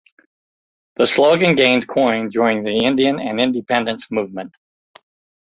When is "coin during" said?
1.87-2.63